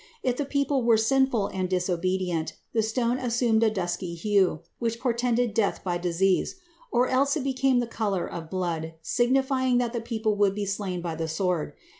[0.23, 5.53] If the people were sinful and disobedient, the stone assumed a dusky hue, which portended
[5.53, 6.55] death by disease,
[6.91, 11.03] or else it became the color of blood, signifying that the people would be slain
[11.03, 11.73] by the sword.